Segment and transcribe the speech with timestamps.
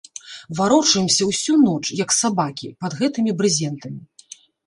[0.59, 4.01] Варочаемся ўсю ноч, як сабакі, пад гэтымі брызентамі.